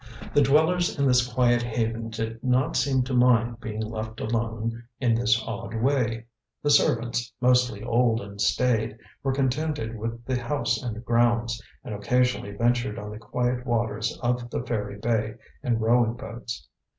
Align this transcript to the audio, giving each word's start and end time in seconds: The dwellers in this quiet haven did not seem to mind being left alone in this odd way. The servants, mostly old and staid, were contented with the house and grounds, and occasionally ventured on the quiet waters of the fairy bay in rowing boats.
The 0.33 0.41
dwellers 0.41 0.97
in 0.97 1.05
this 1.05 1.31
quiet 1.31 1.61
haven 1.61 2.09
did 2.09 2.43
not 2.43 2.75
seem 2.75 3.03
to 3.03 3.13
mind 3.13 3.61
being 3.61 3.83
left 3.83 4.19
alone 4.19 4.83
in 4.99 5.13
this 5.13 5.39
odd 5.45 5.75
way. 5.75 6.25
The 6.63 6.71
servants, 6.71 7.31
mostly 7.39 7.83
old 7.83 8.19
and 8.19 8.41
staid, 8.41 8.97
were 9.21 9.31
contented 9.31 9.95
with 9.95 10.25
the 10.25 10.39
house 10.41 10.81
and 10.81 11.05
grounds, 11.05 11.61
and 11.83 11.93
occasionally 11.93 12.49
ventured 12.55 12.97
on 12.97 13.11
the 13.11 13.19
quiet 13.19 13.63
waters 13.63 14.17
of 14.23 14.49
the 14.49 14.63
fairy 14.63 14.97
bay 14.97 15.35
in 15.61 15.77
rowing 15.77 16.13
boats. 16.15 16.67